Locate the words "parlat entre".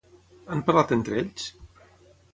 0.69-1.21